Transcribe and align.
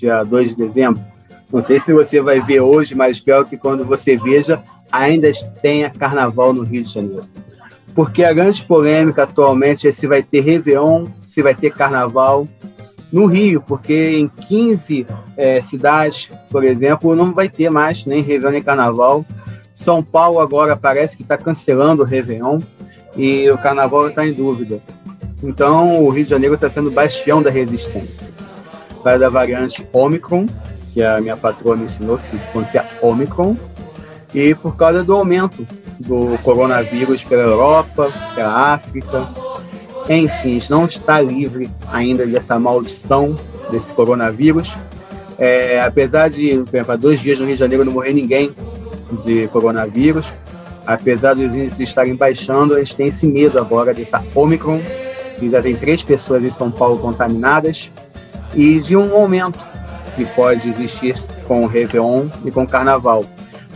dia 0.00 0.22
2 0.22 0.50
de 0.50 0.54
dezembro. 0.56 1.00
Não 1.52 1.60
sei 1.60 1.80
se 1.80 1.92
você 1.92 2.20
vai 2.20 2.40
ver 2.40 2.60
hoje, 2.60 2.94
mas 2.94 3.16
espero 3.16 3.44
que 3.44 3.56
quando 3.56 3.84
você 3.84 4.16
veja, 4.16 4.62
ainda 4.90 5.30
tenha 5.60 5.90
carnaval 5.90 6.52
no 6.52 6.62
Rio 6.62 6.84
de 6.84 6.92
Janeiro. 6.92 7.24
Porque 7.94 8.24
a 8.24 8.32
grande 8.32 8.64
polêmica 8.64 9.24
atualmente 9.24 9.86
é 9.86 9.92
se 9.92 10.06
vai 10.06 10.22
ter 10.22 10.40
Réveillon, 10.40 11.06
se 11.26 11.42
vai 11.42 11.54
ter 11.54 11.72
carnaval 11.72 12.46
no 13.12 13.26
Rio, 13.26 13.60
porque 13.60 14.16
em 14.16 14.28
15 14.28 15.06
é, 15.36 15.60
cidades, 15.60 16.30
por 16.48 16.62
exemplo, 16.62 17.16
não 17.16 17.34
vai 17.34 17.48
ter 17.48 17.68
mais 17.68 18.06
nem 18.06 18.22
Réveillon 18.22 18.52
nem 18.52 18.62
carnaval. 18.62 19.24
São 19.74 20.02
Paulo 20.02 20.38
agora 20.38 20.76
parece 20.76 21.16
que 21.16 21.22
está 21.22 21.36
cancelando 21.36 22.02
o 22.02 22.06
Réveillon 22.06 22.60
e 23.16 23.50
o 23.50 23.58
carnaval 23.58 24.08
está 24.08 24.24
em 24.24 24.32
dúvida. 24.32 24.80
Então, 25.42 26.04
o 26.04 26.10
Rio 26.10 26.24
de 26.24 26.30
Janeiro 26.30 26.54
está 26.54 26.70
sendo 26.70 26.90
bastião 26.90 27.42
da 27.42 27.50
resistência. 27.50 28.29
Para 29.02 29.18
da 29.18 29.28
variante 29.28 29.86
Omicron, 29.92 30.46
que 30.92 31.02
a 31.02 31.20
minha 31.20 31.36
patroa 31.36 31.76
me 31.76 31.84
ensinou 31.84 32.18
que 32.18 32.26
se 32.26 32.36
pronuncia 32.52 32.84
Omicron, 33.00 33.56
e 34.34 34.54
por 34.54 34.76
causa 34.76 35.02
do 35.02 35.14
aumento 35.14 35.66
do 35.98 36.38
coronavírus 36.42 37.22
pela 37.22 37.42
Europa, 37.42 38.12
pela 38.34 38.72
África. 38.72 39.28
Enfim, 40.08 40.60
não 40.70 40.86
está 40.86 41.20
livre 41.20 41.70
ainda 41.92 42.26
dessa 42.26 42.58
maldição 42.58 43.38
desse 43.70 43.92
coronavírus. 43.92 44.74
É, 45.38 45.80
apesar 45.80 46.28
de, 46.28 46.58
por 46.58 46.68
exemplo, 46.74 46.92
há 46.92 46.96
dois 46.96 47.20
dias 47.20 47.38
no 47.38 47.46
Rio 47.46 47.54
de 47.54 47.60
Janeiro 47.60 47.84
não 47.84 47.92
morrer 47.92 48.12
ninguém 48.12 48.50
de 49.24 49.48
coronavírus, 49.48 50.30
apesar 50.86 51.34
dos 51.34 51.46
índices 51.46 51.80
estarem 51.80 52.14
baixando, 52.14 52.74
a 52.74 52.78
gente 52.78 52.94
tem 52.94 53.06
esse 53.06 53.26
medo 53.26 53.58
agora 53.58 53.94
dessa 53.94 54.22
Omicron, 54.34 54.80
que 55.38 55.48
já 55.48 55.62
tem 55.62 55.74
três 55.74 56.02
pessoas 56.02 56.42
em 56.44 56.52
São 56.52 56.70
Paulo 56.70 56.98
contaminadas, 56.98 57.90
e 58.54 58.80
de 58.80 58.96
um 58.96 59.14
aumento 59.14 59.58
que 60.14 60.24
pode 60.24 60.68
existir 60.68 61.14
com 61.46 61.64
o 61.64 61.66
Réveillon 61.66 62.26
e 62.44 62.50
com 62.50 62.64
o 62.64 62.68
Carnaval, 62.68 63.24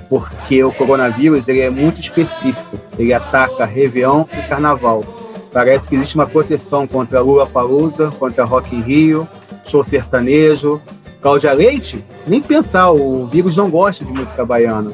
porque 0.08 0.62
o 0.62 0.72
coronavírus 0.72 1.48
ele 1.48 1.61
é 1.61 1.70
muito 1.70 2.00
específico, 2.00 2.78
ele 2.98 3.12
ataca 3.12 3.64
Réveillon 3.64 4.25
e 4.33 4.48
Carnaval. 4.48 5.05
Parece 5.52 5.89
que 5.89 5.95
existe 5.95 6.17
uma 6.17 6.27
proteção 6.27 6.86
contra 6.86 7.20
Lula 7.20 7.47
Palusa, 7.47 8.11
contra 8.19 8.45
Rock 8.45 8.75
in 8.75 8.80
Rio, 8.80 9.28
show 9.64 9.84
sertanejo, 9.84 10.80
Cláudia 11.22 11.52
Leite, 11.52 12.05
nem 12.27 12.42
pensar, 12.42 12.91
o 12.91 13.27
vírus 13.27 13.56
não 13.56 13.70
gosta 13.70 14.05
de 14.05 14.12
música 14.12 14.45
baiana. 14.45 14.92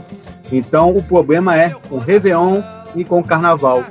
Então 0.52 0.96
o 0.96 1.02
problema 1.02 1.56
é 1.56 1.70
com 1.70 1.98
Réveillon 1.98 2.62
e 2.94 3.04
com 3.04 3.22
Carnaval. 3.22 3.82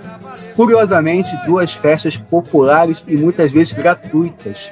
Curiosamente, 0.56 1.36
duas 1.46 1.74
festas 1.74 2.18
populares 2.18 3.04
e 3.08 3.18
muitas 3.18 3.52
vezes 3.52 3.74
gratuitas 3.74 4.70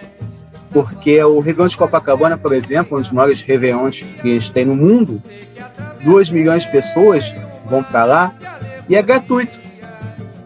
porque 0.72 1.24
o 1.24 1.40
Réveillon 1.40 1.68
de 1.68 1.78
Copacabana, 1.78 2.38
por 2.38 2.54
exemplo, 2.54 2.98
um 2.98 3.02
dos 3.02 3.12
maiores 3.12 3.42
Réveillons 3.42 4.04
que 4.22 4.30
a 4.30 4.34
gente 4.34 4.52
tem 4.52 4.66
no 4.66 4.76
mundo, 4.76 5.22
2 6.04 6.30
milhões 6.30 6.64
de 6.64 6.72
pessoas 6.72 7.34
vão 7.66 7.84
para 7.84 8.06
lá 8.06 8.36
e 8.90 8.96
é 8.96 9.02
gratuito. 9.02 9.60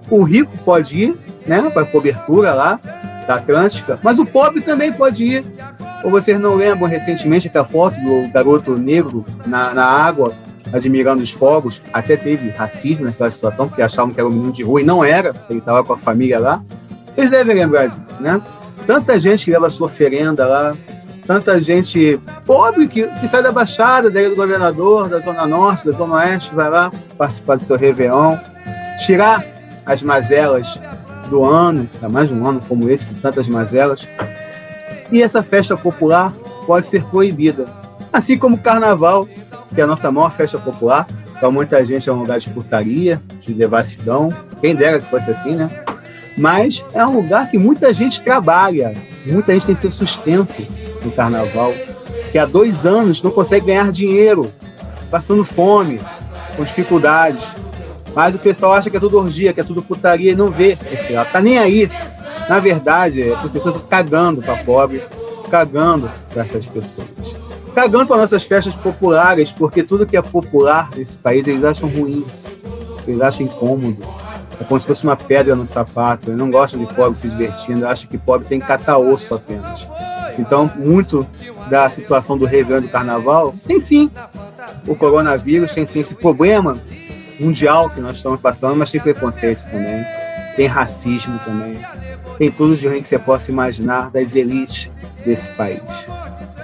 O 0.10 0.24
rico 0.24 0.58
pode 0.66 0.98
ir, 0.98 1.18
né, 1.46 1.62
para 1.70 1.86
cobertura 1.86 2.54
lá 2.54 2.80
da 3.28 3.36
Atlântica, 3.36 4.00
mas 4.04 4.20
o 4.20 4.26
pobre 4.26 4.62
também 4.62 4.92
pode 4.92 5.24
ir. 5.24 5.46
Ou 6.04 6.10
vocês 6.10 6.40
não 6.40 6.56
lembram 6.56 6.88
recentemente 6.88 7.48
aquela 7.48 7.66
foto 7.66 7.96
do 8.02 8.28
garoto 8.32 8.76
negro 8.76 9.26
na, 9.46 9.74
na 9.74 9.86
água 9.86 10.34
admirando 10.74 11.22
os 11.22 11.32
fogos? 11.32 11.82
Até 11.94 12.18
teve 12.18 12.50
racismo 12.50 13.06
naquela 13.06 13.30
situação, 13.30 13.68
porque 13.68 13.82
achavam 13.82 14.12
que 14.12 14.20
era 14.20 14.28
um 14.28 14.32
menino 14.32 14.52
de 14.52 14.64
rua 14.64 14.82
e 14.82 14.84
não 14.84 15.04
era, 15.04 15.34
ele 15.50 15.60
estava 15.60 15.84
com 15.84 15.94
a 15.94 15.98
família 15.98 16.40
lá. 16.40 16.62
Vocês 17.14 17.30
devem 17.30 17.56
lembrar 17.56 17.88
disso, 17.88 18.22
né? 18.22 18.42
Tanta 18.86 19.20
gente 19.20 19.46
que 19.46 19.52
leva 19.52 19.70
sua 19.70 19.88
oferenda 19.88 20.46
lá, 20.46 20.76
tanta 21.26 21.60
gente 21.60 22.20
pobre 22.46 22.88
que, 22.88 23.08
que 23.08 23.28
sai 23.28 23.44
da 23.44 23.52
Baixada, 23.52 24.10
da 24.10 24.22
do 24.28 24.36
Governador, 24.36 25.08
da 25.08 25.20
Zona 25.20 25.46
Norte, 25.46 25.86
da 25.86 25.92
Zona 25.92 26.16
Oeste, 26.16 26.54
vai 26.54 26.70
lá 26.70 26.92
participar 27.18 27.56
do 27.56 27.64
seu 27.64 27.78
Réveillon, 27.78 28.38
tirar 29.06 29.46
as 29.86 30.02
mazelas 30.02 30.80
do 31.30 31.44
ano, 31.46 31.90
ainda 31.96 32.10
mais 32.10 32.32
um 32.32 32.46
ano 32.46 32.62
como 32.68 32.90
esse, 32.90 33.06
com 33.06 33.14
tantas 33.16 33.48
mazelas. 33.48 34.08
E 35.12 35.22
essa 35.22 35.42
festa 35.42 35.78
popular 35.78 36.32
pode 36.66 36.86
ser 36.86 37.04
proibida. 37.06 37.66
Assim 38.12 38.38
como 38.38 38.56
o 38.56 38.60
Carnaval, 38.60 39.28
que 39.74 39.80
é 39.80 39.84
a 39.84 39.88
nossa 39.88 40.12
maior 40.12 40.34
festa 40.34 40.58
popular, 40.58 41.08
para 41.40 41.50
muita 41.50 41.84
gente 41.86 42.10
é 42.10 42.14
um 42.14 42.20
lugar 42.20 42.40
de 42.40 42.50
putaria, 42.50 43.22
de 43.40 43.54
devassidão. 43.54 44.30
Quem 44.60 44.76
dera 44.76 45.00
que 45.00 45.10
fosse 45.10 45.32
assim, 45.32 45.56
né? 45.56 45.70
Mas 46.38 46.84
é 46.94 47.06
um 47.06 47.16
lugar 47.16 47.50
que 47.50 47.58
muita 47.58 47.94
gente 47.94 48.22
trabalha, 48.22 48.96
muita 49.26 49.54
gente 49.54 49.66
tem 49.66 49.76
seu 49.76 49.92
sustento 49.92 50.66
no 51.04 51.12
carnaval, 51.12 51.74
que 52.32 52.38
há 52.38 52.46
dois 52.46 52.86
anos 52.86 53.22
não 53.22 53.32
consegue 53.32 53.68
ganhar 53.68 53.92
dinheiro, 53.92 54.52
passando 55.10 55.44
fome, 55.44 56.00
com 56.56 56.64
dificuldades. 56.64 57.46
Mas 58.16 58.36
o 58.36 58.40
pessoal 58.40 58.74
acha 58.74 58.90
que 58.90 58.98
é 58.98 59.00
tudo 59.00 59.18
orgia, 59.18 59.54
que 59.54 59.62
é 59.62 59.64
tudo 59.64 59.82
putaria 59.82 60.32
e 60.32 60.36
não 60.36 60.48
vê 60.48 60.78
esse 60.92 61.14
lado. 61.14 61.32
Tá 61.32 61.42
nem 61.42 61.58
aí. 61.58 61.90
Na 62.50 62.60
verdade, 62.60 63.32
as 63.32 63.50
pessoas 63.50 63.76
estão 63.76 63.88
cagando 63.88 64.42
para 64.42 64.56
pobre, 64.58 65.02
cagando 65.50 66.10
para 66.34 66.44
essas 66.44 66.66
pessoas. 66.66 67.08
Cagando 67.74 68.06
para 68.06 68.18
nossas 68.18 68.44
festas 68.44 68.76
populares, 68.76 69.52
porque 69.52 69.82
tudo 69.82 70.06
que 70.06 70.18
é 70.18 70.22
popular 70.22 70.90
nesse 70.96 71.16
país 71.16 71.48
eles 71.48 71.64
acham 71.64 71.88
ruim, 71.88 72.26
eles 73.08 73.22
acham 73.22 73.46
incômodo 73.46 74.06
é 74.62 74.64
como 74.64 74.80
se 74.80 74.86
fosse 74.86 75.04
uma 75.04 75.18
pedra 75.18 75.56
no 75.56 75.66
sapato. 75.66 76.30
Eles 76.30 76.40
não 76.40 76.52
gostam 76.52 76.80
de 76.80 76.94
pobre 76.94 77.18
se 77.18 77.28
divertindo, 77.28 77.88
acham 77.88 78.08
que 78.08 78.18
pobre 78.18 78.48
tem 78.48 78.60
que 78.60 78.68
catar 78.68 79.00
osso 79.00 79.34
apenas. 79.34 79.88
Então, 80.38 80.72
muito 80.78 81.26
da 81.68 81.90
situação 81.90 82.38
do 82.38 82.46
Réveillon 82.46 82.82
do 82.82 82.88
Carnaval 82.88 83.56
tem 83.66 83.80
sim 83.80 84.12
o 84.88 84.96
coronavírus, 84.96 85.72
tem 85.72 85.86
sim 85.86 86.00
esse 86.00 86.14
problema 86.14 86.80
mundial 87.40 87.90
que 87.90 88.00
nós 88.00 88.18
estamos 88.18 88.40
passando, 88.40 88.76
mas 88.76 88.92
tem 88.92 89.02
preconceito 89.02 89.64
também, 89.66 90.06
tem 90.56 90.68
racismo 90.68 91.40
também, 91.40 91.80
tem 92.38 92.52
tudo 92.52 92.76
de 92.76 92.88
ruim 92.88 93.02
que 93.02 93.10
você 93.10 93.18
possa 93.18 93.50
imaginar 93.50 94.12
das 94.12 94.36
elites 94.36 94.90
desse 95.26 95.50
país. 95.50 95.82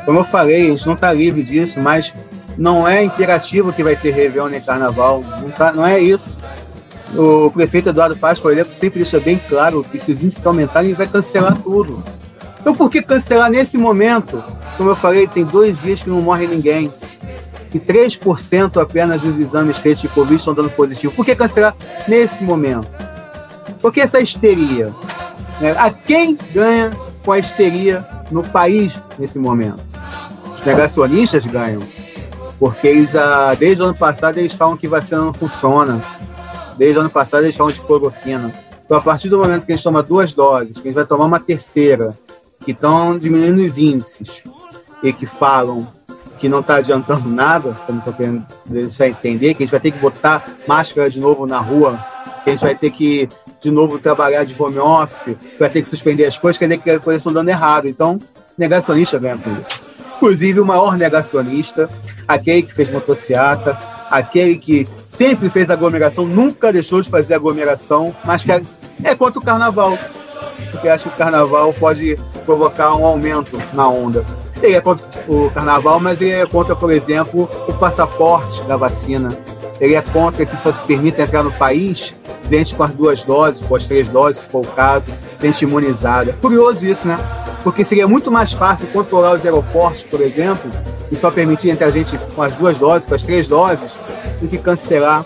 Como 0.05 0.19
eu 0.19 0.23
falei, 0.23 0.67
a 0.67 0.69
gente 0.69 0.85
não 0.85 0.93
está 0.93 1.11
livre 1.11 1.41
disso, 1.41 1.81
mas 1.81 2.13
não 2.57 2.87
é 2.87 3.03
imperativo 3.03 3.73
que 3.73 3.83
vai 3.83 3.95
ter 3.95 4.11
Réveillon 4.11 4.49
nem 4.49 4.61
Carnaval, 4.61 5.23
não, 5.41 5.49
tá, 5.49 5.71
não 5.71 5.85
é 5.85 5.99
isso. 5.99 6.37
O 7.15 7.49
prefeito 7.51 7.89
Eduardo 7.89 8.17
Paz, 8.17 8.39
por 8.39 8.51
exemplo, 8.51 8.75
sempre 8.75 9.01
deixa 9.01 9.19
bem 9.19 9.39
claro 9.47 9.85
que 9.89 9.99
se 9.99 10.11
os 10.11 10.21
índices 10.21 10.45
aumentarem, 10.45 10.89
ele 10.89 10.97
vai 10.97 11.07
cancelar 11.07 11.57
tudo. 11.57 12.03
Então, 12.59 12.75
por 12.75 12.89
que 12.89 13.01
cancelar 13.01 13.49
nesse 13.49 13.77
momento? 13.77 14.43
Como 14.75 14.89
eu 14.89 14.95
falei, 14.95 15.27
tem 15.27 15.45
dois 15.45 15.79
dias 15.81 16.01
que 16.01 16.09
não 16.09 16.21
morre 16.21 16.47
ninguém. 16.47 16.91
E 17.73 17.79
3% 17.79 18.81
apenas 18.81 19.21
dos 19.21 19.37
exames 19.37 19.77
feitos 19.77 20.01
de 20.01 20.07
Covid 20.09 20.35
estão 20.35 20.53
dando 20.53 20.69
positivo. 20.71 21.13
Por 21.13 21.25
que 21.25 21.35
cancelar 21.35 21.73
nesse 22.07 22.43
momento? 22.43 22.87
Por 23.81 23.93
que 23.93 24.01
essa 24.01 24.19
histeria? 24.19 24.93
Né? 25.61 25.75
A 25.77 25.89
quem 25.89 26.37
ganha 26.53 26.91
com 27.23 27.31
a 27.31 27.39
histeria 27.39 28.05
no 28.31 28.43
país 28.43 28.99
nesse 29.17 29.37
momento? 29.37 29.81
Os 30.53 30.61
negacionistas 30.61 31.45
ganham. 31.45 31.81
Porque 32.59 32.87
eles, 32.87 33.15
ah, 33.15 33.55
desde 33.57 33.81
o 33.81 33.85
ano 33.85 33.95
passado 33.95 34.39
eles 34.39 34.53
falam 34.53 34.75
que 34.75 34.87
vacina 34.87 35.21
não 35.21 35.33
funciona 35.33 36.01
Desde 36.77 36.97
o 36.97 37.01
ano 37.01 37.09
passado 37.09 37.43
eles 37.43 37.55
falam 37.55 37.73
de 37.73 37.81
cloroquina. 37.81 38.53
Então, 38.85 38.97
a 38.97 39.01
partir 39.01 39.27
do 39.27 39.37
momento 39.37 39.65
que 39.65 39.73
a 39.73 39.75
gente 39.75 39.83
toma 39.83 40.01
duas 40.01 40.33
doses, 40.33 40.77
que 40.77 40.87
a 40.87 40.91
gente 40.91 40.95
vai 40.95 41.05
tomar 41.05 41.25
uma 41.25 41.39
terceira, 41.39 42.13
que 42.63 42.71
estão 42.71 43.17
diminuindo 43.17 43.61
os 43.61 43.77
índices 43.77 44.41
e 45.03 45.11
que 45.11 45.25
falam 45.25 45.87
que 46.37 46.47
não 46.47 46.59
está 46.59 46.75
adiantando 46.75 47.27
nada, 47.29 47.73
como 47.85 47.99
estou 47.99 48.13
querendo 48.13 48.45
deixar 48.65 49.07
entender, 49.07 49.53
que 49.53 49.63
a 49.63 49.65
gente 49.65 49.71
vai 49.71 49.79
ter 49.79 49.91
que 49.91 49.99
botar 49.99 50.45
máscara 50.67 51.09
de 51.09 51.19
novo 51.19 51.45
na 51.45 51.59
rua, 51.59 51.99
que 52.43 52.51
a 52.51 52.53
gente 52.53 52.63
vai 52.63 52.75
ter 52.75 52.91
que, 52.91 53.27
de 53.61 53.71
novo, 53.71 53.99
trabalhar 53.99 54.45
de 54.45 54.55
home 54.57 54.79
office, 54.79 55.37
vai 55.59 55.69
ter 55.69 55.81
que 55.81 55.89
suspender 55.89 56.25
as 56.25 56.37
coisas, 56.37 56.57
quer 56.57 56.65
dizer 56.65 56.81
que 56.81 56.89
as 56.91 57.03
coisas 57.03 57.19
estão 57.19 57.33
dando 57.33 57.49
errado. 57.49 57.87
Então, 57.87 58.19
negacionista 58.57 59.19
ganha 59.19 59.37
com 59.37 59.51
isso. 59.51 59.81
Inclusive, 60.15 60.59
o 60.59 60.65
maior 60.65 60.97
negacionista, 60.97 61.89
aquele 62.27 62.63
que 62.63 62.73
fez 62.73 62.89
motociata, 62.89 63.77
aquele 64.09 64.57
que 64.57 64.87
sempre 65.17 65.49
fez 65.49 65.69
aglomeração, 65.69 66.25
nunca 66.25 66.71
deixou 66.71 67.01
de 67.01 67.09
fazer 67.09 67.33
aglomeração, 67.33 68.15
mas 68.23 68.43
que 68.43 68.51
é, 68.51 68.61
é 69.03 69.15
contra 69.15 69.39
o 69.39 69.43
carnaval. 69.43 69.97
Porque 70.71 70.87
acha 70.87 71.09
que 71.09 71.15
o 71.15 71.17
carnaval 71.17 71.73
pode 71.73 72.17
provocar 72.45 72.95
um 72.95 73.05
aumento 73.05 73.57
na 73.73 73.87
onda. 73.89 74.23
Ele 74.61 74.75
é 74.75 74.81
contra 74.81 75.05
o 75.27 75.49
carnaval, 75.49 75.99
mas 75.99 76.21
ele 76.21 76.31
é 76.31 76.45
contra, 76.45 76.75
por 76.75 76.91
exemplo, 76.91 77.49
o 77.67 77.73
passaporte 77.73 78.61
da 78.63 78.77
vacina. 78.77 79.29
Ele 79.79 79.95
é 79.95 80.01
contra 80.01 80.45
que 80.45 80.57
só 80.57 80.71
se 80.71 80.81
permita 80.81 81.21
entrar 81.21 81.43
no 81.43 81.51
país 81.51 82.13
gente 82.49 82.75
com 82.75 82.83
as 82.83 82.91
duas 82.91 83.21
doses, 83.23 83.65
com 83.65 83.75
as 83.75 83.85
três 83.85 84.07
doses, 84.07 84.41
se 84.41 84.47
for 84.47 84.61
o 84.65 84.67
caso, 84.67 85.07
gente 85.41 85.63
imunizada. 85.63 86.33
Curioso 86.33 86.85
isso, 86.85 87.07
né? 87.07 87.17
Porque 87.63 87.83
seria 87.83 88.07
muito 88.07 88.31
mais 88.31 88.53
fácil 88.53 88.87
controlar 88.87 89.33
os 89.33 89.43
aeroportos, 89.43 90.03
por 90.03 90.21
exemplo, 90.21 90.71
e 91.11 91.15
só 91.15 91.29
permitir 91.29 91.69
entrar 91.69 91.87
a 91.87 91.91
gente 91.91 92.17
com 92.35 92.41
as 92.41 92.53
duas 92.53 92.77
doses, 92.77 93.07
com 93.07 93.15
as 93.15 93.23
três 93.23 93.47
doses, 93.47 93.91
do 94.41 94.47
que 94.47 94.57
cancelar 94.57 95.23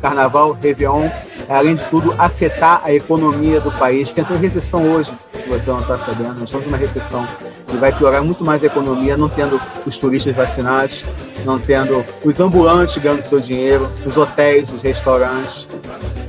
Carnaval, 0.00 0.52
Réveillon, 0.52 1.08
além 1.48 1.74
de 1.74 1.84
tudo, 1.84 2.14
afetar 2.18 2.80
a 2.84 2.92
economia 2.92 3.60
do 3.60 3.70
país, 3.72 4.12
que 4.12 4.20
entrou 4.20 4.38
em 4.38 4.42
recessão 4.42 4.82
hoje, 4.92 5.10
se 5.32 5.48
você 5.48 5.70
não 5.70 5.80
está 5.80 5.98
sabendo. 5.98 6.34
Nós 6.34 6.42
estamos 6.42 6.66
numa 6.66 6.76
recessão 6.76 7.26
e 7.72 7.76
vai 7.76 7.92
piorar 7.92 8.22
muito 8.22 8.44
mais 8.44 8.62
a 8.62 8.66
economia, 8.66 9.16
não 9.16 9.28
tendo 9.28 9.60
os 9.84 9.98
turistas 9.98 10.34
vacinados, 10.34 11.04
não 11.44 11.58
tendo 11.58 12.04
os 12.24 12.40
ambulantes 12.40 12.96
ganhando 13.02 13.22
seu 13.22 13.40
dinheiro, 13.40 13.88
os 14.04 14.16
hotéis, 14.16 14.72
os 14.72 14.82
restaurantes. 14.82 15.66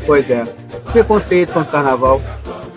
Pois 0.05 0.29
é, 0.29 0.43
preconceito 0.91 1.53
contra 1.53 1.69
o 1.69 1.71
carnaval, 1.71 2.21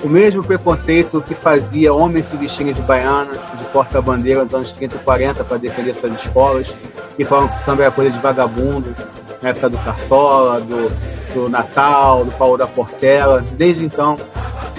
o 0.03 0.09
mesmo 0.09 0.43
preconceito 0.43 1.21
que 1.21 1.35
fazia 1.35 1.93
homens 1.93 2.27
se 2.27 2.37
vestirem 2.37 2.73
de 2.73 2.81
baiana, 2.83 3.33
de 3.59 3.65
porta-bandeira 3.67 4.45
nos 4.45 4.55
anos 4.55 4.73
30 4.73 4.97
e 4.97 4.99
40 4.99 5.45
para 5.45 5.59
defender 5.59 5.95
suas 5.95 6.13
escolas, 6.15 6.75
e 7.19 7.25
falavam 7.25 7.51
que 7.51 7.63
o 7.63 7.65
samba 7.65 7.83
era 7.83 7.91
coisa 7.91 8.11
de 8.11 8.19
vagabundo, 8.19 8.95
na 9.43 9.51
época 9.51 9.71
do 9.71 9.79
Cartola, 9.79 10.61
do, 10.61 10.91
do 11.35 11.49
Natal, 11.49 12.25
do 12.25 12.33
Paulo 12.33 12.57
da 12.57 12.67
Portela. 12.67 13.45
Desde 13.53 13.85
então, 13.85 14.17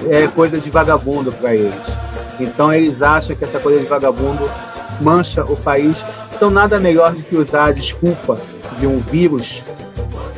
é 0.10 0.28
coisa 0.28 0.60
de 0.60 0.70
vagabundo 0.70 1.32
para 1.32 1.56
eles. 1.56 1.74
Então, 2.40 2.74
eles 2.74 3.02
acham 3.02 3.36
que 3.36 3.44
essa 3.44 3.60
coisa 3.60 3.80
de 3.80 3.86
vagabundo 3.86 4.50
mancha 5.02 5.44
o 5.44 5.56
país. 5.56 5.98
Então, 6.36 6.50
nada 6.50 6.80
melhor 6.80 7.14
do 7.14 7.22
que 7.22 7.36
usar 7.36 7.66
a 7.66 7.72
desculpa 7.72 8.38
de 8.80 8.88
um 8.88 9.00
vírus 9.00 9.64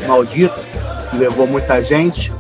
maldito 0.06 0.60
que 1.10 1.18
levou 1.18 1.48
muita 1.48 1.82
gente, 1.82 2.32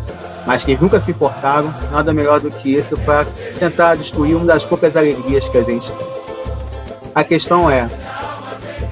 mas 0.45 0.63
que 0.63 0.75
nunca 0.75 0.99
se 0.99 1.11
importaram. 1.11 1.73
Nada 1.91 2.13
melhor 2.13 2.39
do 2.39 2.51
que 2.51 2.75
isso 2.75 2.97
para 2.97 3.25
tentar 3.57 3.95
destruir 3.95 4.35
uma 4.35 4.45
das 4.45 4.65
poucas 4.65 4.95
alegrias 4.95 5.47
que 5.47 5.57
a 5.57 5.63
gente 5.63 5.91
tem. 5.91 6.07
A 7.15 7.23
questão 7.23 7.69
é: 7.69 7.89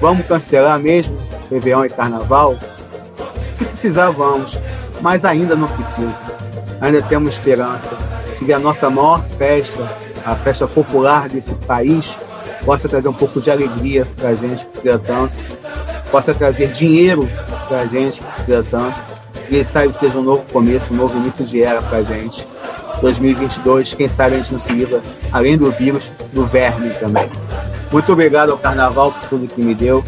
vamos 0.00 0.26
cancelar 0.26 0.78
mesmo 0.78 1.16
Réveillon 1.50 1.84
e 1.84 1.90
Carnaval? 1.90 2.56
Se 3.74 3.90
mas 5.00 5.24
ainda 5.24 5.54
não 5.54 5.68
precisa. 5.68 6.14
Ainda 6.80 7.02
temos 7.02 7.32
esperança 7.32 7.90
de 8.38 8.44
que 8.44 8.52
a 8.52 8.58
nossa 8.58 8.88
maior 8.90 9.22
festa, 9.38 9.88
a 10.24 10.34
festa 10.36 10.66
popular 10.66 11.28
desse 11.28 11.54
país, 11.54 12.16
possa 12.64 12.88
trazer 12.88 13.08
um 13.08 13.12
pouco 13.12 13.40
de 13.40 13.50
alegria 13.50 14.06
para 14.16 14.30
a 14.30 14.34
gente 14.34 14.64
que 14.64 14.70
precisa 14.70 14.98
tanto, 14.98 15.32
possa 16.10 16.34
trazer 16.34 16.68
dinheiro 16.68 17.28
para 17.68 17.80
a 17.80 17.86
gente 17.86 18.20
que 18.20 18.26
precisa 18.26 18.64
tanto, 18.70 19.00
e 19.48 19.56
esse 19.56 19.72
sabe 19.72 19.92
seja 19.92 20.18
um 20.18 20.22
novo 20.22 20.44
começo, 20.52 20.92
um 20.92 20.96
novo 20.96 21.16
início 21.18 21.44
de 21.44 21.62
era 21.62 21.82
para 21.82 21.98
a 21.98 22.02
gente. 22.02 22.46
2022, 23.00 23.94
quem 23.94 24.08
sabe 24.08 24.36
a 24.36 24.38
gente 24.38 24.52
não 24.52 24.60
se 24.60 24.72
livra, 24.72 25.02
além 25.32 25.56
do 25.58 25.70
vírus, 25.72 26.10
do 26.32 26.46
verme 26.46 26.90
também. 26.94 27.28
Muito 27.90 28.12
obrigado 28.12 28.50
ao 28.50 28.58
Carnaval 28.58 29.12
por 29.12 29.28
tudo 29.28 29.46
que 29.46 29.60
me 29.60 29.74
deu 29.74 30.02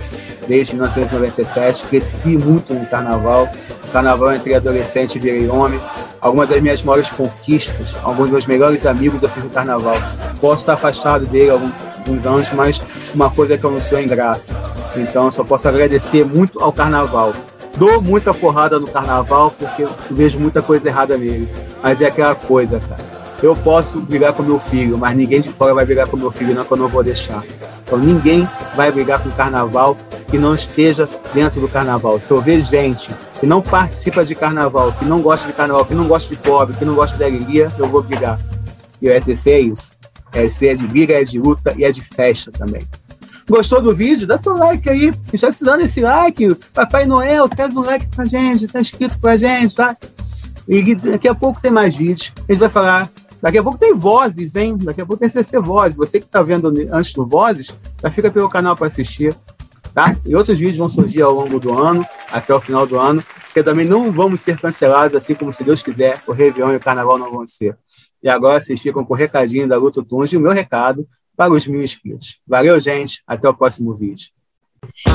desde 0.46 0.74
1997. 0.74 1.84
Cresci 1.84 2.36
muito 2.38 2.74
no 2.74 2.86
Carnaval. 2.86 3.48
Carnaval 3.92 4.34
entre 4.34 4.54
adolescente 4.54 5.16
e 5.16 5.18
virei 5.18 5.48
homem. 5.48 5.80
Algumas 6.20 6.48
das 6.48 6.60
minhas 6.62 6.82
maiores 6.82 7.10
conquistas, 7.10 7.94
alguns 8.02 8.24
dos 8.24 8.30
meus 8.30 8.46
melhores 8.46 8.86
amigos 8.86 9.22
eu 9.22 9.28
fiz 9.28 9.44
no 9.44 9.50
Carnaval. 9.50 9.96
Posso 10.40 10.60
estar 10.60 10.74
afastado 10.74 11.26
dele 11.26 11.50
alguns 11.50 12.26
anos, 12.26 12.50
mas 12.52 12.82
uma 13.14 13.30
coisa 13.30 13.54
é 13.54 13.58
que 13.58 13.64
eu 13.64 13.70
não 13.70 13.80
sou 13.80 14.00
ingrato. 14.00 14.54
Então, 14.96 15.30
só 15.30 15.44
posso 15.44 15.68
agradecer 15.68 16.24
muito 16.24 16.62
ao 16.62 16.72
Carnaval. 16.72 17.32
Dou 17.76 18.00
muita 18.00 18.32
porrada 18.32 18.78
no 18.78 18.86
Carnaval 18.86 19.52
porque 19.58 19.86
vejo 20.10 20.38
muita 20.38 20.62
coisa 20.62 20.88
errada 20.88 21.16
nele. 21.18 21.48
Mas 21.82 22.00
é 22.00 22.06
aquela 22.06 22.34
coisa, 22.34 22.80
cara 22.80 23.14
eu 23.44 23.54
posso 23.54 24.00
brigar 24.00 24.32
com 24.32 24.42
meu 24.42 24.58
filho, 24.58 24.96
mas 24.96 25.14
ninguém 25.14 25.40
de 25.40 25.50
fora 25.50 25.74
vai 25.74 25.84
brigar 25.84 26.06
com 26.06 26.16
meu 26.16 26.30
filho, 26.30 26.54
não 26.54 26.64
que 26.64 26.72
eu 26.72 26.76
não 26.76 26.88
vou 26.88 27.04
deixar. 27.04 27.44
Então 27.84 27.98
ninguém 27.98 28.48
vai 28.74 28.90
brigar 28.90 29.22
com 29.22 29.28
o 29.28 29.32
carnaval 29.32 29.96
que 30.30 30.38
não 30.38 30.54
esteja 30.54 31.08
dentro 31.32 31.60
do 31.60 31.68
carnaval. 31.68 32.20
Se 32.20 32.30
eu 32.30 32.40
ver 32.40 32.62
gente 32.62 33.10
que 33.40 33.46
não 33.46 33.60
participa 33.60 34.24
de 34.24 34.34
carnaval, 34.34 34.92
que 34.92 35.04
não 35.04 35.20
gosta 35.20 35.46
de 35.46 35.52
carnaval, 35.52 35.84
que 35.84 35.94
não 35.94 36.06
gosta 36.06 36.28
de 36.28 36.36
pobre, 36.36 36.76
que 36.76 36.84
não 36.84 36.94
gosta 36.94 37.16
de 37.16 37.24
alegria, 37.24 37.72
eu 37.78 37.88
vou 37.88 38.02
brigar. 38.02 38.38
E 39.00 39.08
o 39.08 39.20
SCC 39.20 39.50
é 39.50 39.60
isso. 39.60 39.92
O 40.34 40.48
SCC 40.48 40.68
é 40.68 40.74
de 40.74 40.86
briga, 40.86 41.14
é 41.14 41.24
de 41.24 41.38
luta 41.38 41.74
e 41.76 41.84
é 41.84 41.92
de 41.92 42.00
festa 42.00 42.50
também. 42.50 42.82
Gostou 43.48 43.82
do 43.82 43.94
vídeo? 43.94 44.26
Dá 44.26 44.38
seu 44.38 44.56
like 44.56 44.88
aí. 44.88 45.08
A 45.08 45.12
gente 45.12 45.34
está 45.34 45.48
precisando 45.48 45.80
desse 45.80 46.00
like. 46.00 46.54
Papai 46.72 47.04
Noel, 47.04 47.48
traz 47.48 47.76
um 47.76 47.82
like 47.82 48.06
pra 48.06 48.24
gente, 48.24 48.66
tá 48.66 48.80
inscrito 48.80 49.18
pra 49.18 49.36
gente, 49.36 49.76
tá? 49.76 49.96
E 50.66 50.94
daqui 50.94 51.28
a 51.28 51.34
pouco 51.34 51.60
tem 51.60 51.70
mais 51.70 51.94
vídeos. 51.94 52.32
A 52.48 52.52
gente 52.52 52.60
vai 52.60 52.70
falar 52.70 53.10
Daqui 53.44 53.58
a 53.58 53.62
pouco 53.62 53.76
tem 53.76 53.92
vozes, 53.92 54.56
hein? 54.56 54.78
Daqui 54.78 55.02
a 55.02 55.04
pouco 55.04 55.20
tem 55.20 55.28
CC 55.28 55.60
Vozes. 55.60 55.98
Você 55.98 56.18
que 56.18 56.24
está 56.24 56.40
vendo 56.40 56.72
antes 56.90 57.12
do 57.12 57.26
Vozes, 57.26 57.74
já 58.02 58.10
fica 58.10 58.30
pelo 58.30 58.48
canal 58.48 58.74
para 58.74 58.86
assistir. 58.86 59.36
Tá? 59.94 60.16
E 60.26 60.34
outros 60.34 60.58
vídeos 60.58 60.78
vão 60.78 60.88
surgir 60.88 61.22
ao 61.22 61.32
longo 61.32 61.60
do 61.60 61.72
ano, 61.72 62.04
até 62.32 62.52
o 62.52 62.60
final 62.60 62.84
do 62.84 62.98
ano, 62.98 63.22
que 63.52 63.62
também 63.62 63.86
não 63.86 64.10
vamos 64.10 64.40
ser 64.40 64.58
cancelados, 64.58 65.16
assim 65.16 65.34
como 65.34 65.52
se 65.52 65.62
Deus 65.62 65.82
quiser, 65.82 66.20
o 66.26 66.32
Réveillon 66.32 66.72
e 66.72 66.76
o 66.76 66.80
Carnaval 66.80 67.16
não 67.16 67.30
vão 67.30 67.46
ser. 67.46 67.78
E 68.20 68.28
agora 68.28 68.60
vocês 68.60 68.80
ficam 68.80 69.04
com 69.04 69.14
o 69.14 69.16
recadinho 69.16 69.68
da 69.68 69.76
Luto 69.76 70.02
Tunes 70.02 70.32
e 70.32 70.36
o 70.36 70.40
meu 70.40 70.50
recado 70.50 71.06
para 71.36 71.52
os 71.52 71.66
mil 71.66 71.82
inscritos. 71.82 72.38
Valeu, 72.46 72.80
gente. 72.80 73.22
Até 73.26 73.48
o 73.48 73.54
próximo 73.54 73.94
vídeo. 73.94 74.28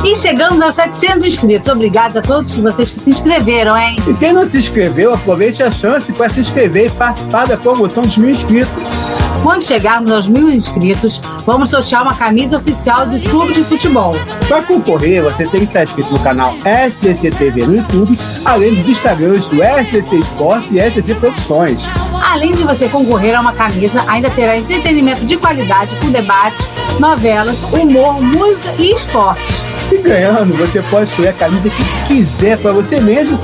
E 0.04 0.16
chegamos 0.16 0.62
aos 0.62 0.76
700 0.76 1.24
inscritos. 1.24 1.68
Obrigados 1.68 2.18
a 2.18 2.22
todos 2.22 2.52
vocês 2.52 2.90
que 2.92 3.00
se 3.00 3.10
inscreveram, 3.10 3.78
hein? 3.78 3.96
E 4.08 4.14
quem 4.16 4.34
não 4.34 4.50
se 4.50 4.58
inscreveu, 4.58 5.14
aproveite 5.14 5.64
a 5.64 5.72
chance 5.72 6.12
para 6.14 6.30
se 6.30 6.40
inscrever 6.40 6.88
e 6.88 6.92
participar 6.92 7.48
da 7.48 7.58
promoção 7.58 8.04
dos 8.04 8.18
mil 8.18 8.30
inscritos. 8.30 8.99
Quando 9.44 9.63
chegarmos 9.63 10.12
aos 10.12 10.27
mil 10.27 10.51
inscritos, 10.51 11.21
vamos 11.45 11.69
sortear 11.69 12.03
uma 12.03 12.15
camisa 12.15 12.57
oficial 12.57 13.06
do 13.06 13.19
clube 13.21 13.53
de 13.53 13.63
futebol. 13.63 14.13
Para 14.47 14.63
concorrer, 14.63 15.24
você 15.24 15.47
tem 15.47 15.62
que 15.62 15.68
estar 15.68 15.83
inscrito 15.83 16.12
no 16.12 16.19
canal 16.19 16.53
SDC 16.65 17.31
TV 17.31 17.65
no 17.65 17.75
YouTube, 17.75 18.19
além 18.44 18.75
dos 18.75 18.88
Instagrams 18.88 19.45
do 19.45 19.63
SDC 19.63 20.15
Esporte 20.15 20.74
e 20.74 20.80
SDC 20.80 21.15
Profissões. 21.15 21.86
Além 22.31 22.51
de 22.51 22.63
você 22.63 22.89
concorrer 22.89 23.36
a 23.36 23.41
uma 23.41 23.53
camisa, 23.53 24.03
ainda 24.07 24.30
terá 24.30 24.57
entretenimento 24.57 25.25
de 25.25 25.38
qualidade 25.38 25.95
com 25.95 26.12
debate, 26.12 26.69
novelas, 27.00 27.62
humor, 27.71 28.21
música 28.21 28.74
e 28.77 28.91
esporte. 28.94 29.69
E 29.91 29.97
ganhando, 29.97 30.53
você 30.56 30.81
pode 30.83 31.09
escolher 31.09 31.30
a 31.30 31.33
camisa 31.33 31.69
que 31.69 32.07
quiser 32.07 32.57
para 32.59 32.74
você 32.74 33.00
mesmo 33.00 33.39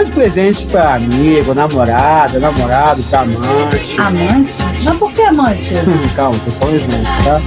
dar 0.00 0.04
de 0.04 0.12
presentes 0.12 0.66
para 0.66 0.94
amigo, 0.94 1.54
namorada, 1.54 2.38
namorado, 2.38 3.02
para 3.04 3.20
amante. 3.20 4.00
Amante? 4.00 4.56
Mas 4.82 4.96
por 4.96 5.12
que 5.12 5.22
amante? 5.22 5.74
Hum, 5.74 6.08
calma, 6.16 6.38
tô 6.44 6.50
só 6.50 6.66
um 6.66 6.74
exemplo, 6.74 7.24
tá? 7.24 7.40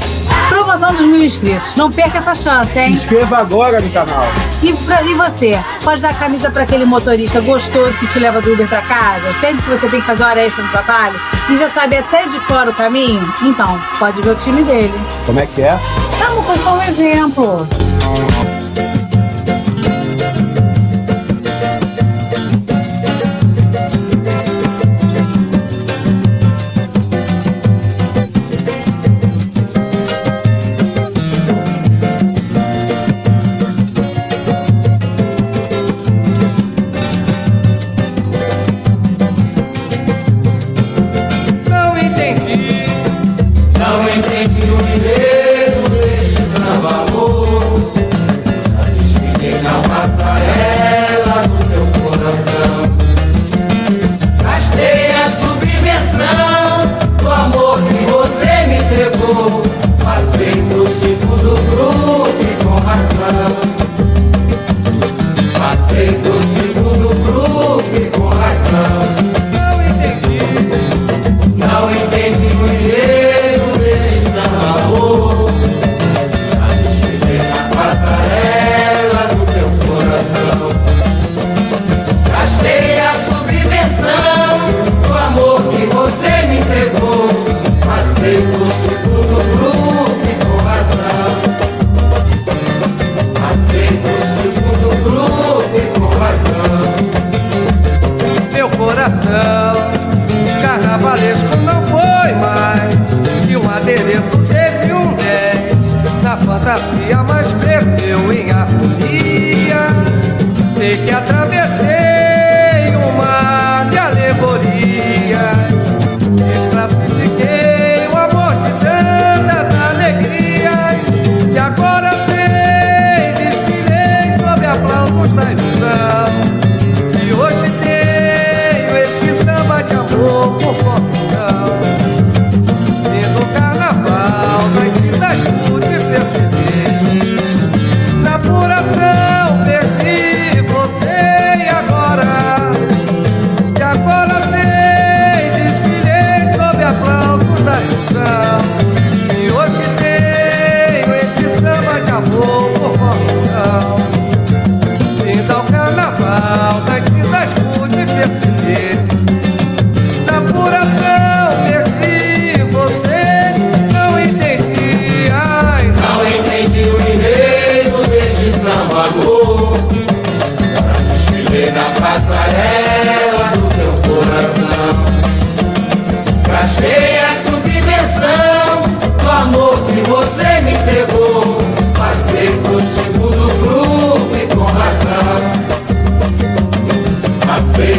Promoção 0.49 0.93
dos 0.93 1.05
mil 1.05 1.23
inscritos. 1.23 1.73
Não 1.75 1.91
perca 1.91 2.19
essa 2.19 2.35
chance, 2.35 2.77
hein? 2.77 2.91
Inscreva 2.91 3.37
agora 3.37 3.81
no 3.81 3.89
canal. 3.89 4.25
E, 4.61 4.73
pra, 4.73 5.01
e 5.01 5.15
você? 5.15 5.59
Pode 5.83 6.01
dar 6.01 6.17
camisa 6.17 6.51
para 6.51 6.63
aquele 6.63 6.85
motorista 6.85 7.39
gostoso 7.41 7.93
que 7.97 8.07
te 8.07 8.19
leva 8.19 8.41
do 8.41 8.53
Uber 8.53 8.67
para 8.67 8.81
casa? 8.81 9.31
Sempre 9.39 9.63
que 9.63 9.69
você 9.69 9.87
tem 9.87 10.01
que 10.01 10.05
fazer 10.05 10.23
hora 10.23 10.45
extra 10.45 10.63
no 10.63 10.69
trabalho? 10.69 11.19
E 11.49 11.57
já 11.57 11.69
sabe 11.69 11.97
até 11.97 12.27
de 12.27 12.39
fora 12.41 12.69
o 12.69 12.73
caminho? 12.73 13.33
Então, 13.41 13.81
pode 13.97 14.21
ver 14.21 14.31
o 14.31 14.35
time 14.35 14.63
dele. 14.63 14.93
Como 15.25 15.39
é 15.39 15.45
que 15.47 15.61
é? 15.61 15.77
Vamos 16.19 16.45
foi 16.45 16.57
só 16.59 16.75
um 16.75 16.83
exemplo. 16.83 17.67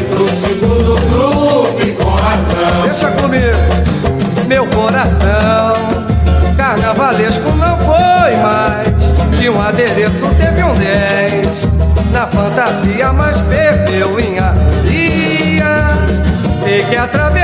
pro 0.00 0.28
segundo 0.28 0.94
grupo 1.10 1.80
e. 1.80 1.94
Deixa 2.84 3.10
comigo, 3.10 3.56
meu 4.46 4.66
coração. 4.68 5.74
Carnavalesco 6.56 7.50
não 7.50 7.78
foi 7.78 8.36
mais. 8.36 9.38
De 9.38 9.48
um 9.50 9.60
adereço 9.60 10.30
teve 10.38 10.62
um 10.62 10.72
10. 10.74 12.12
Na 12.12 12.26
fantasia, 12.26 13.12
mas 13.12 13.36
perdeu 13.38 14.18
em 14.20 14.38
alegria. 14.38 15.64
E 16.66 16.82
que 16.88 16.96
através 16.96 17.43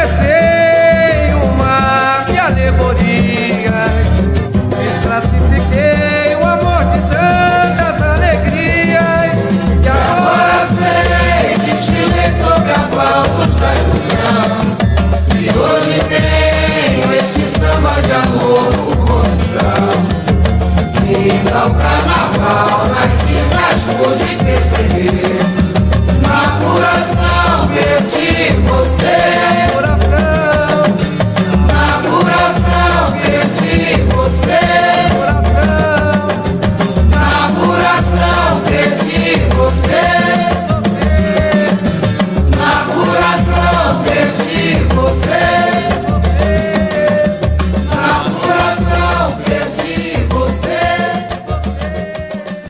pude 24.00 24.36
perceber. 24.44 25.40
Na 26.22 26.58
curação 26.58 27.68
perdi 27.68 28.52
você. 28.66 29.39